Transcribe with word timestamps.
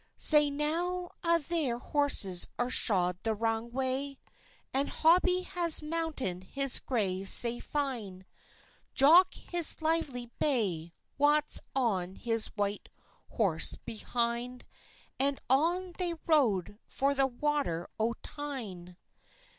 Sae 0.17 0.49
now 0.49 1.11
a' 1.23 1.37
their 1.37 1.77
horses 1.77 2.47
are 2.57 2.71
shod 2.71 3.19
the 3.21 3.35
wrang 3.35 3.71
way, 3.71 4.17
And 4.73 4.89
Hobie 4.89 5.43
has 5.45 5.83
mounted 5.83 6.43
his 6.45 6.79
grey 6.79 7.23
sae 7.23 7.59
fine, 7.59 8.25
Jock 8.95 9.31
his 9.35 9.79
lively 9.79 10.31
bay, 10.39 10.91
Wat's 11.19 11.61
on 11.75 12.15
his 12.15 12.47
white 12.55 12.89
horse 13.29 13.75
behind, 13.75 14.65
And 15.19 15.39
on 15.51 15.93
they 15.99 16.15
rode 16.25 16.79
for 16.87 17.13
the 17.13 17.27
water 17.27 17.87
o 17.99 18.15
Tyne. 18.23 18.97